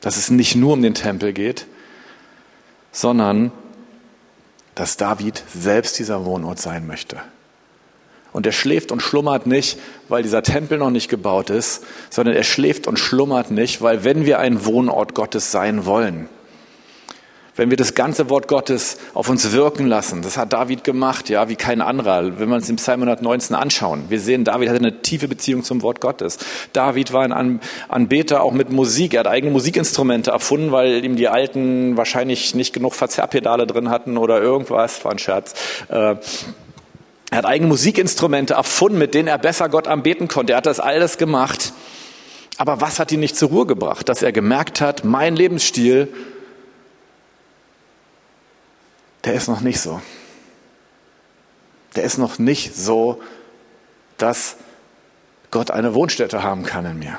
[0.00, 1.66] dass es nicht nur um den Tempel geht,
[2.92, 3.52] sondern
[4.74, 7.20] dass David selbst dieser Wohnort sein möchte.
[8.32, 9.78] Und er schläft und schlummert nicht,
[10.08, 14.24] weil dieser Tempel noch nicht gebaut ist, sondern er schläft und schlummert nicht, weil wenn
[14.24, 16.30] wir ein Wohnort Gottes sein wollen,
[17.56, 20.22] wenn wir das ganze Wort Gottes auf uns wirken lassen.
[20.22, 22.38] Das hat David gemacht, ja, wie kein anderer.
[22.38, 25.82] Wenn wir uns den Psalm 119 anschauen, wir sehen, David hatte eine tiefe Beziehung zum
[25.82, 26.38] Wort Gottes.
[26.72, 29.14] David war ein Anbeter auch mit Musik.
[29.14, 34.18] Er hat eigene Musikinstrumente erfunden, weil ihm die alten wahrscheinlich nicht genug Verzerrpedale drin hatten
[34.18, 35.04] oder irgendwas.
[35.04, 35.54] War ein Scherz.
[35.88, 36.16] Äh,
[37.30, 40.52] er hat eigene Musikinstrumente erfunden, mit denen er besser Gott anbeten konnte.
[40.52, 41.72] Er hat das alles gemacht.
[42.58, 44.08] Aber was hat ihn nicht zur Ruhe gebracht?
[44.08, 46.08] Dass er gemerkt hat, mein Lebensstil
[49.26, 50.00] der ist noch nicht so.
[51.96, 53.20] Der ist noch nicht so,
[54.16, 54.56] dass
[55.50, 57.18] Gott eine Wohnstätte haben kann in mir.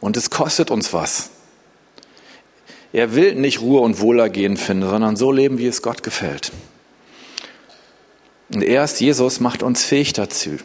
[0.00, 1.30] Und es kostet uns was.
[2.92, 6.52] Er will nicht Ruhe und Wohlergehen finden, sondern so leben, wie es Gott gefällt.
[8.52, 10.58] Und erst Jesus macht uns fähig dazu.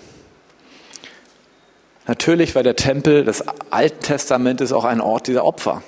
[2.07, 5.81] Natürlich war der Tempel des Alten Testamentes auch ein Ort dieser Opfer.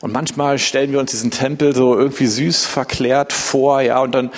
[0.00, 4.30] Und manchmal stellen wir uns diesen Tempel so irgendwie süß verklärt vor, ja, und dann,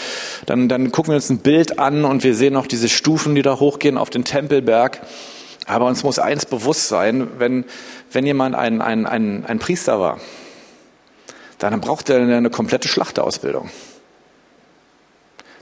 [0.47, 3.43] dann, dann gucken wir uns ein Bild an und wir sehen noch diese Stufen, die
[3.43, 5.01] da hochgehen auf den Tempelberg.
[5.67, 7.65] Aber uns muss eins bewusst sein, wenn,
[8.11, 10.19] wenn jemand ein, ein, ein, ein Priester war,
[11.59, 13.71] dann braucht er eine komplette Schlachteausbildung.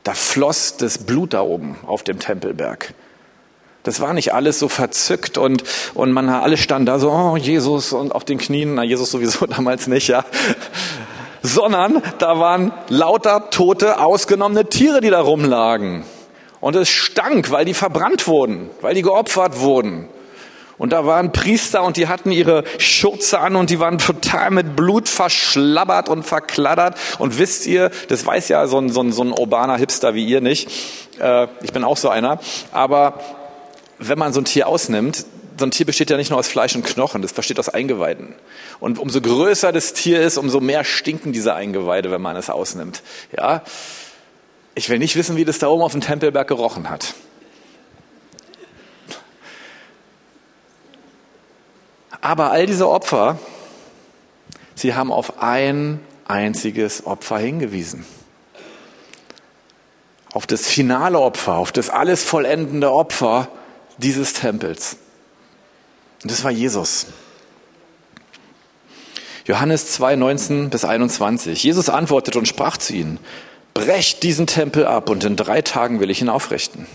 [0.02, 2.94] Da floss das Blut da oben auf dem Tempelberg.
[3.82, 5.64] Das war nicht alles so verzückt und,
[5.94, 9.46] und man alle standen da so, oh, Jesus und auf den Knien, na Jesus sowieso
[9.46, 10.24] damals nicht, ja.
[11.42, 16.04] Sondern da waren lauter tote, ausgenommene Tiere, die da rumlagen.
[16.60, 20.08] Und es stank, weil die verbrannt wurden, weil die geopfert wurden.
[20.76, 24.76] Und da waren Priester und die hatten ihre Schürze an und die waren total mit
[24.76, 26.96] Blut verschlabbert und verkladdert.
[27.18, 30.24] Und wisst ihr, das weiß ja so ein, so ein, so ein urbaner Hipster wie
[30.24, 30.70] ihr nicht.
[31.20, 32.40] Äh, ich bin auch so einer.
[32.72, 33.20] Aber
[34.00, 35.26] wenn man so ein Tier ausnimmt,
[35.58, 38.34] so ein Tier besteht ja nicht nur aus Fleisch und Knochen, das besteht aus Eingeweiden.
[38.80, 43.02] Und umso größer das Tier ist, umso mehr stinken diese Eingeweide, wenn man es ausnimmt.
[43.36, 43.62] Ja?
[44.74, 47.14] Ich will nicht wissen, wie das da oben auf dem Tempelberg gerochen hat.
[52.22, 53.38] Aber all diese Opfer,
[54.74, 58.06] sie haben auf ein einziges Opfer hingewiesen.
[60.32, 63.48] Auf das finale Opfer, auf das alles vollendende Opfer
[64.00, 64.96] dieses Tempels.
[66.22, 67.06] Und das war Jesus.
[69.46, 71.62] Johannes 2, 19 bis 21.
[71.62, 73.18] Jesus antwortete und sprach zu ihnen,
[73.74, 76.86] brecht diesen Tempel ab und in drei Tagen will ich ihn aufrichten.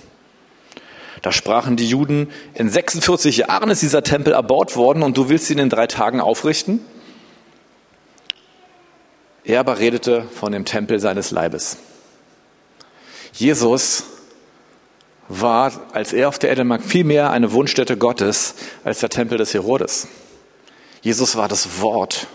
[1.22, 5.50] Da sprachen die Juden, in 46 Jahren ist dieser Tempel erbaut worden und du willst
[5.50, 6.82] ihn in drei Tagen aufrichten?
[9.44, 11.78] Er aber redete von dem Tempel seines Leibes.
[13.34, 14.04] Jesus
[15.28, 19.38] war, als er auf der Erde mag, viel mehr eine Wohnstätte Gottes als der Tempel
[19.38, 20.08] des Herodes.
[21.02, 22.28] Jesus war das Wort.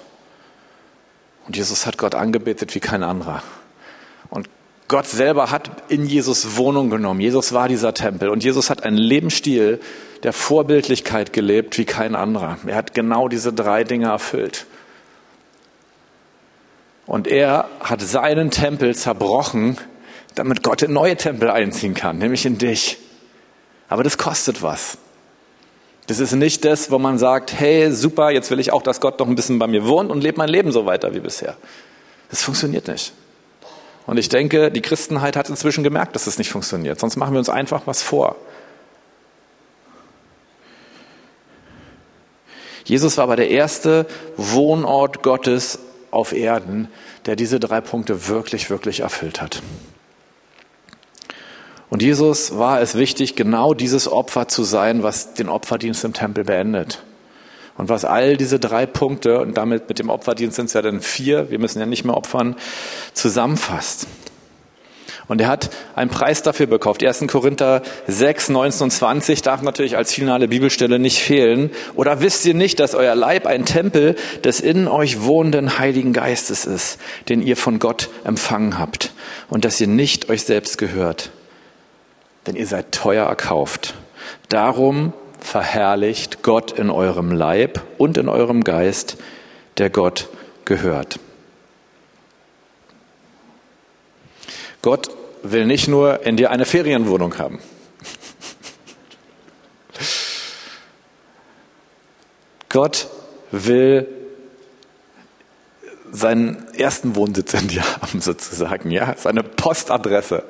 [1.47, 3.43] Und Jesus hat Gott angebetet wie kein anderer.
[4.29, 4.49] Und
[4.89, 7.21] Gott selber hat in Jesus Wohnung genommen.
[7.21, 8.29] Jesus war dieser Tempel.
[8.29, 9.81] Und Jesus hat einen Lebensstil
[10.23, 12.59] der Vorbildlichkeit gelebt wie kein anderer.
[12.67, 14.67] Er hat genau diese drei Dinge erfüllt.
[17.07, 19.79] Und er hat seinen Tempel zerbrochen,
[20.35, 22.99] damit Gott in neue Tempel einziehen kann, nämlich in dich.
[23.89, 24.99] Aber das kostet was.
[26.07, 29.19] Das ist nicht das, wo man sagt, hey, super, jetzt will ich auch, dass Gott
[29.21, 31.57] noch ein bisschen bei mir wohnt und lebe mein Leben so weiter wie bisher.
[32.31, 33.13] Das funktioniert nicht.
[34.07, 36.99] Und ich denke, die Christenheit hat inzwischen gemerkt, dass das nicht funktioniert.
[36.99, 38.37] Sonst machen wir uns einfach was vor.
[42.85, 45.79] Jesus war aber der erste Wohnort Gottes
[46.11, 46.89] auf Erden,
[47.27, 49.63] der diese drei Punkte wirklich, wirklich erfüllt hat.
[51.91, 56.45] Und Jesus war es wichtig, genau dieses Opfer zu sein, was den Opferdienst im Tempel
[56.45, 57.03] beendet.
[57.77, 61.01] Und was all diese drei Punkte, und damit mit dem Opferdienst sind es ja dann
[61.01, 62.55] vier, wir müssen ja nicht mehr opfern,
[63.13, 64.07] zusammenfasst.
[65.27, 67.05] Und er hat einen Preis dafür bekauft.
[67.05, 67.27] 1.
[67.29, 71.71] Korinther 6, 19 und 20 darf natürlich als finale Bibelstelle nicht fehlen.
[71.95, 76.65] Oder wisst ihr nicht, dass euer Leib ein Tempel des in euch wohnenden Heiligen Geistes
[76.65, 76.99] ist,
[77.29, 79.13] den ihr von Gott empfangen habt
[79.49, 81.31] und dass ihr nicht euch selbst gehört?
[82.51, 83.95] Denn ihr seid teuer erkauft.
[84.49, 89.19] Darum verherrlicht Gott in eurem Leib und in eurem Geist,
[89.79, 90.29] der Gott
[90.65, 91.21] gehört.
[94.83, 95.11] Gott
[95.45, 97.61] will nicht nur in dir eine Ferienwohnung haben.
[102.69, 103.07] Gott
[103.53, 104.09] will
[106.11, 110.43] seinen ersten Wohnsitz in dir haben, sozusagen, ja, seine Postadresse.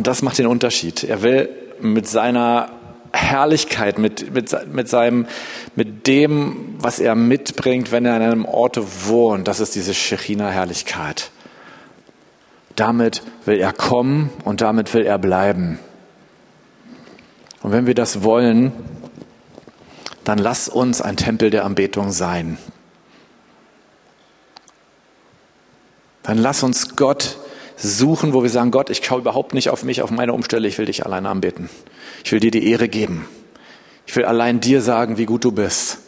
[0.00, 1.04] Und das macht den Unterschied.
[1.04, 2.70] Er will mit seiner
[3.12, 5.26] Herrlichkeit, mit, mit, mit seinem,
[5.76, 11.30] mit dem, was er mitbringt, wenn er an einem Orte wohnt, das ist diese Shechina-Herrlichkeit.
[12.76, 15.78] Damit will er kommen und damit will er bleiben.
[17.62, 18.72] Und wenn wir das wollen,
[20.24, 22.56] dann lass uns ein Tempel der Anbetung sein.
[26.22, 27.36] Dann lass uns Gott
[27.82, 30.78] suchen, wo wir sagen, Gott, ich schaue überhaupt nicht auf mich, auf meine Umstände, ich
[30.78, 31.70] will dich allein anbeten.
[32.24, 33.26] Ich will dir die Ehre geben.
[34.06, 35.98] Ich will allein dir sagen, wie gut du bist.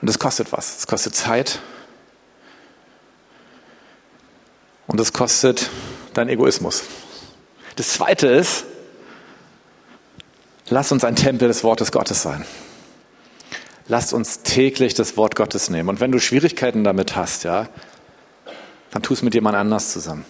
[0.00, 0.78] Und das kostet was.
[0.78, 1.60] Es kostet Zeit.
[4.86, 5.70] Und es kostet
[6.14, 6.82] dein Egoismus.
[7.76, 8.64] Das zweite ist,
[10.68, 12.44] lass uns ein Tempel des Wortes Gottes sein.
[13.86, 15.88] Lass uns täglich das Wort Gottes nehmen.
[15.88, 17.68] Und wenn du Schwierigkeiten damit hast, ja,
[18.90, 20.24] dann tu es mit jemand anders zusammen.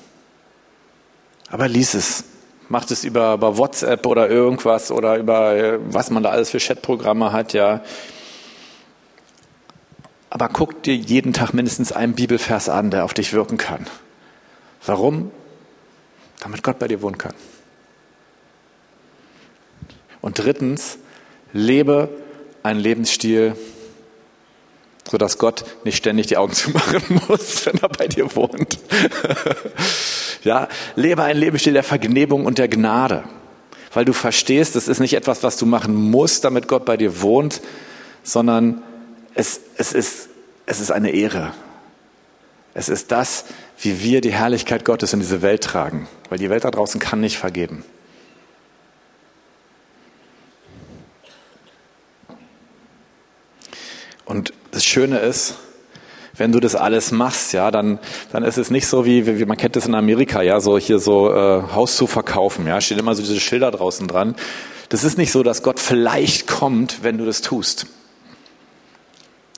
[1.51, 2.25] Aber lies es.
[2.69, 6.59] Mach es über, über WhatsApp oder irgendwas oder über äh, was man da alles für
[6.59, 7.83] Chatprogramme hat, ja.
[10.29, 13.89] Aber guck dir jeden Tag mindestens einen Bibelvers an, der auf dich wirken kann.
[14.87, 15.33] Warum?
[16.39, 17.35] Damit Gott bei dir wohnen kann.
[20.21, 20.99] Und drittens,
[21.53, 22.09] lebe
[22.63, 23.57] einen Lebensstil,
[25.11, 28.79] sodass Gott nicht ständig die Augen zumachen muss, wenn er bei dir wohnt.
[30.45, 33.25] ja, lebe ein Lebensstil der Vergnebung und der Gnade,
[33.93, 37.23] weil du verstehst, es ist nicht etwas, was du machen musst, damit Gott bei dir
[37.23, 37.61] wohnt,
[38.23, 38.83] sondern
[39.35, 40.29] es, es, ist,
[40.67, 41.55] es ist eine Ehre.
[42.73, 43.47] Es ist das,
[43.81, 47.21] wie wir die Herrlichkeit Gottes in diese Welt tragen, weil die Welt da draußen kann
[47.21, 47.85] nicht vergeben.
[54.25, 55.57] Und das Schöne ist,
[56.39, 57.99] wenn du das alles machst, ja, dann,
[58.33, 60.99] dann ist es nicht so wie, wie man kennt es in Amerika, ja, so hier
[60.99, 64.35] so äh, Haus zu verkaufen, ja, steht immer so diese Schilder draußen dran.
[64.89, 67.89] Das ist nicht so, dass Gott vielleicht kommt, wenn du das tust.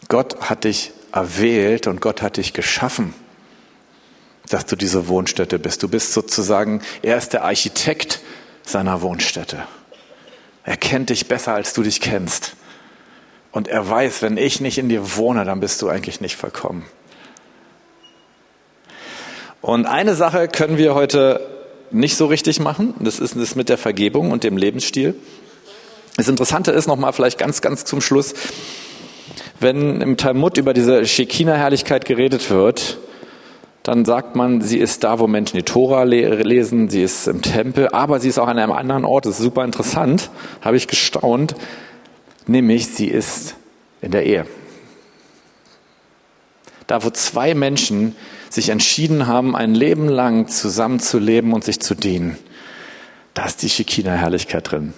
[0.08, 3.14] Gott hat dich erwählt und Gott hat dich geschaffen,
[4.48, 5.84] dass du diese Wohnstätte bist.
[5.84, 8.18] Du bist sozusagen, er ist der Architekt
[8.64, 9.62] seiner Wohnstätte.
[10.64, 12.56] Er kennt dich besser, als du dich kennst.
[13.52, 16.84] Und er weiß, wenn ich nicht in dir wohne, dann bist du eigentlich nicht vollkommen.
[19.60, 21.40] Und eine Sache können wir heute
[21.90, 22.94] nicht so richtig machen.
[23.00, 25.14] Das ist das mit der Vergebung und dem Lebensstil.
[26.16, 28.34] Das Interessante ist nochmal vielleicht ganz, ganz zum Schluss,
[29.60, 32.98] wenn im Talmud über diese Shekinah-Herrlichkeit geredet wird,
[33.82, 37.88] dann sagt man, sie ist da, wo Menschen die Tora lesen, sie ist im Tempel,
[37.88, 39.26] aber sie ist auch an einem anderen Ort.
[39.26, 41.54] Das ist super interessant, habe ich gestaunt,
[42.46, 43.56] nämlich sie ist
[44.00, 44.46] in der Ehe.
[46.86, 48.16] Da, wo zwei Menschen
[48.50, 52.36] sich entschieden haben, ein Leben lang zusammenzuleben und sich zu dienen,
[53.34, 54.92] da ist die Shekinah-Herrlichkeit drin.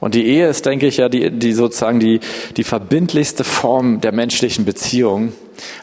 [0.00, 2.20] Und die Ehe ist, denke ich, ja die, die sozusagen die,
[2.56, 5.32] die verbindlichste Form der menschlichen Beziehung.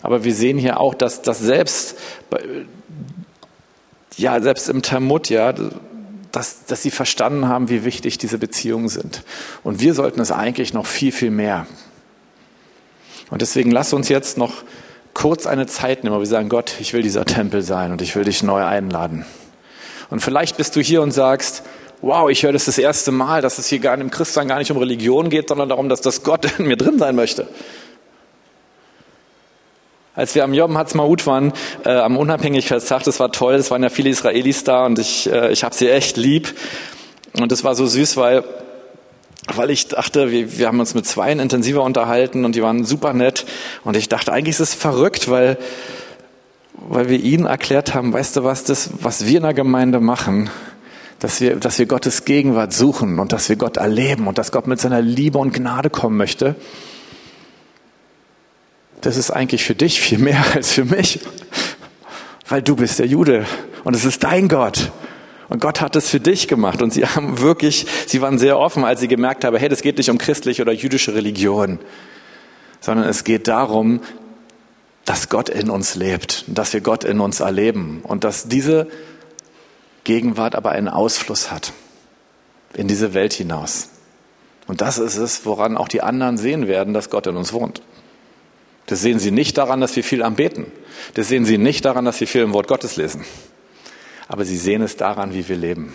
[0.04, 1.98] Aber wir sehen hier auch, dass, dass selbst,
[4.18, 5.54] ja, selbst im Talmud, ja,
[6.32, 9.24] dass, dass sie verstanden haben, wie wichtig diese Beziehungen sind.
[9.64, 11.68] Und wir sollten es eigentlich noch viel, viel mehr.
[13.30, 14.64] Und deswegen lass uns jetzt noch
[15.14, 18.16] kurz eine Zeit nehmen, wo wir sagen, Gott, ich will dieser Tempel sein und ich
[18.16, 19.26] will dich neu einladen.
[20.10, 21.64] Und vielleicht bist du hier und sagst,
[22.02, 24.72] wow, ich höre das das erste Mal, dass es hier gar im Christsein gar nicht
[24.72, 27.48] um Religion geht, sondern darum, dass das Gott in mir drin sein möchte.
[30.14, 31.54] Als wir am Yom Hatzmaut waren,
[31.86, 35.54] äh, am Unabhängigkeitstag, das war toll, es waren ja viele Israelis da und ich, äh,
[35.54, 36.54] ich habe sie echt lieb.
[37.40, 38.44] Und das war so süß, weil,
[39.56, 43.14] weil ich dachte, wir, wir haben uns mit zweien intensiver unterhalten und die waren super
[43.14, 43.46] nett.
[43.86, 45.58] Und ich dachte, eigentlich ist es verrückt, weil,
[46.90, 50.50] weil wir ihnen erklärt haben, weißt du was, das, was wir in der Gemeinde machen,
[51.20, 54.68] dass wir, dass wir Gottes Gegenwart suchen und dass wir Gott erleben und dass Gott
[54.68, 56.56] mit seiner Liebe und Gnade kommen möchte,
[59.02, 61.20] das ist eigentlich für dich viel mehr als für mich,
[62.48, 63.46] weil du bist der Jude
[63.84, 64.92] und es ist dein Gott.
[65.50, 66.82] Und Gott hat es für dich gemacht.
[66.82, 69.98] Und sie haben wirklich, sie waren sehr offen, als sie gemerkt haben, hey, das geht
[69.98, 71.80] nicht um christliche oder jüdische Religion,
[72.80, 74.00] sondern es geht darum,
[75.04, 78.88] dass Gott in uns lebt, dass wir Gott in uns erleben und dass diese
[80.06, 81.74] Gegenwart aber einen Ausfluss hat
[82.74, 83.90] in diese Welt hinaus.
[84.68, 87.82] Und das ist es, woran auch die anderen sehen werden, dass Gott in uns wohnt.
[88.92, 90.66] Das sehen sie nicht daran, dass wir viel anbeten.
[91.14, 93.24] Das sehen sie nicht daran, dass wir viel im Wort Gottes lesen.
[94.28, 95.94] Aber sie sehen es daran, wie wir leben.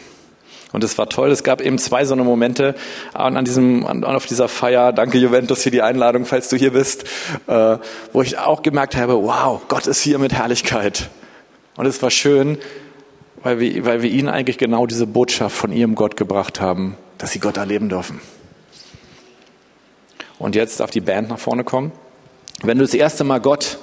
[0.72, 1.30] Und es war toll.
[1.30, 2.74] Es gab eben zwei so eine Momente
[3.12, 4.94] an, diesem, an, auf dieser Feier.
[4.94, 7.04] Danke Juventus für die Einladung, falls du hier bist,
[7.48, 7.76] äh,
[8.14, 11.10] wo ich auch gemerkt habe, wow, Gott ist hier mit Herrlichkeit.
[11.76, 12.56] Und es war schön,
[13.42, 17.32] weil wir, weil wir ihnen eigentlich genau diese Botschaft von ihrem Gott gebracht haben, dass
[17.32, 18.22] sie Gott erleben dürfen.
[20.38, 21.92] Und jetzt darf die Band nach vorne kommen.
[22.62, 23.78] Wenn du das erste Mal Gott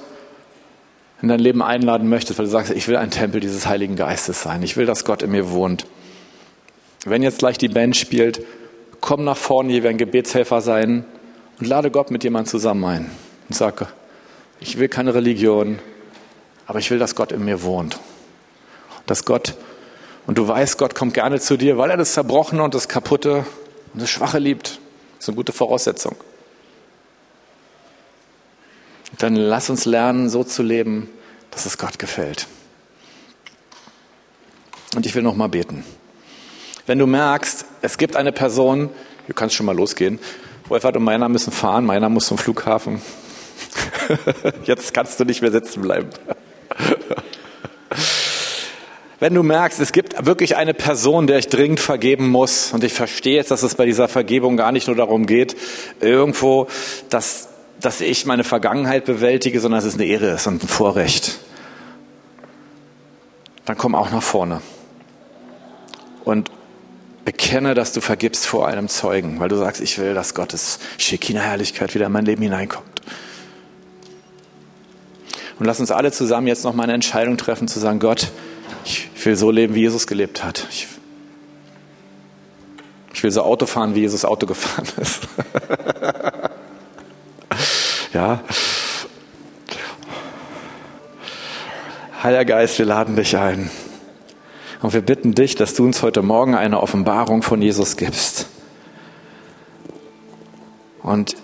[1.22, 4.42] in dein Leben einladen möchtest, weil du sagst, ich will ein Tempel dieses Heiligen Geistes
[4.42, 5.86] sein, ich will, dass Gott in mir wohnt.
[7.06, 8.46] Wenn jetzt gleich die Band spielt,
[9.00, 11.06] komm nach vorne, hier werden Gebetshelfer sein
[11.60, 13.12] und lade Gott mit jemandem zusammen ein
[13.50, 13.94] und sag,
[14.60, 15.80] ich will keine Religion,
[16.66, 18.00] aber ich will, dass Gott in mir wohnt
[19.06, 19.56] dass Gott,
[20.26, 23.46] und du weißt, Gott kommt gerne zu dir, weil er das Zerbrochene und das Kaputte
[23.94, 24.80] und das Schwache liebt.
[25.18, 26.16] Das ist eine gute Voraussetzung.
[29.20, 31.10] Dann lass uns lernen, so zu leben,
[31.52, 32.48] dass es Gott gefällt.
[34.96, 35.84] Und ich will noch mal beten.
[36.86, 38.90] Wenn du merkst, es gibt eine Person,
[39.28, 40.20] du kannst schon mal losgehen,
[40.68, 43.02] Wolfhard und meiner müssen fahren, meiner muss zum Flughafen.
[44.66, 46.10] Jetzt kannst du nicht mehr sitzen bleiben.
[49.20, 52.94] Wenn du merkst, es gibt wirklich eine Person, der ich dringend vergeben muss, und ich
[52.94, 55.56] verstehe jetzt, dass es bei dieser Vergebung gar nicht nur darum geht,
[56.02, 56.68] irgendwo,
[57.10, 57.48] dass,
[57.84, 61.40] dass ich meine Vergangenheit bewältige, sondern dass es eine Ehre ist und ein Vorrecht,
[63.66, 64.62] dann komm auch nach vorne.
[66.24, 66.50] Und
[67.26, 71.94] bekenne, dass du vergibst vor einem Zeugen, weil du sagst, ich will, dass Gottes Shekinah-Herrlichkeit
[71.94, 73.02] wieder in mein Leben hineinkommt.
[75.60, 78.32] Und lass uns alle zusammen jetzt noch mal eine Entscheidung treffen, zu sagen, Gott,
[78.86, 80.66] ich will so leben, wie Jesus gelebt hat.
[80.70, 80.88] Ich,
[83.14, 85.28] ich will so Auto fahren, wie Jesus Auto gefahren ist.
[88.14, 88.42] ja.
[92.22, 93.70] Heiliger Geist, wir laden dich ein.
[94.82, 98.48] Und wir bitten dich, dass du uns heute Morgen eine Offenbarung von Jesus gibst.
[101.02, 101.36] Und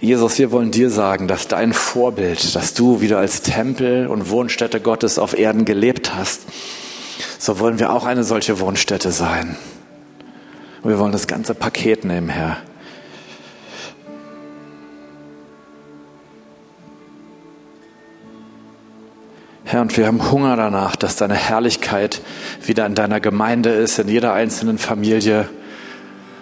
[0.00, 4.80] Jesus, wir wollen dir sagen, dass dein Vorbild, dass du wieder als Tempel und Wohnstätte
[4.80, 6.42] Gottes auf Erden gelebt hast,
[7.38, 9.56] so wollen wir auch eine solche Wohnstätte sein.
[10.82, 12.58] Und wir wollen das ganze Paket nehmen, Herr.
[19.84, 22.22] Und wir haben Hunger danach, dass deine Herrlichkeit
[22.64, 25.46] wieder in deiner Gemeinde ist, in jeder einzelnen Familie.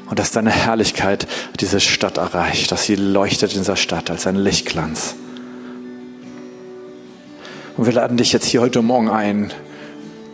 [0.09, 1.27] Und dass deine Herrlichkeit
[1.59, 5.17] diese Stadt erreicht, dass sie leuchtet in dieser Stadt als ein Lichtglanz.
[7.77, 9.53] Und wir laden dich jetzt hier heute Morgen ein.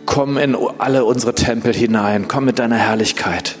[0.05, 2.27] Komm in alle unsere Tempel hinein.
[2.27, 3.55] Komm mit deiner Herrlichkeit.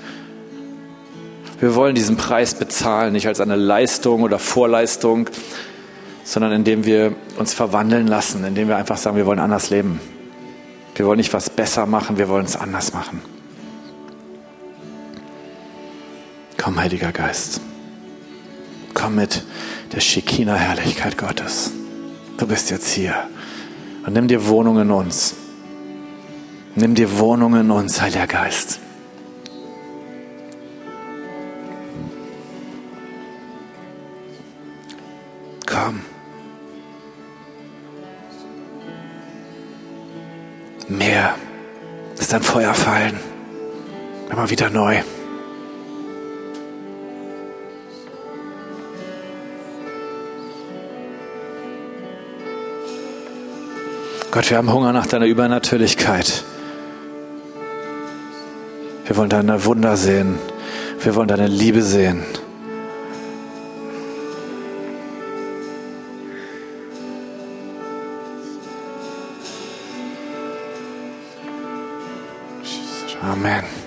[1.59, 5.27] Wir wollen diesen Preis bezahlen, nicht als eine Leistung oder Vorleistung,
[6.29, 9.99] sondern indem wir uns verwandeln lassen, indem wir einfach sagen, wir wollen anders leben.
[10.93, 13.19] Wir wollen nicht was besser machen, wir wollen es anders machen.
[16.55, 17.61] Komm, Heiliger Geist.
[18.93, 19.43] Komm mit
[19.91, 21.71] der Shekinah-Herrlichkeit Gottes.
[22.37, 23.15] Du bist jetzt hier.
[24.05, 25.33] Und nimm dir Wohnung in uns.
[26.75, 28.79] Nimm dir Wohnung in uns, Heiliger Geist.
[40.89, 41.35] Mehr.
[42.17, 43.17] Ist ein Feuer fallen.
[44.29, 44.97] Immer wieder neu.
[54.31, 56.43] Gott, wir haben Hunger nach deiner Übernatürlichkeit.
[59.05, 60.37] Wir wollen deine Wunder sehen.
[61.01, 62.23] Wir wollen deine Liebe sehen.
[73.39, 73.78] Amen.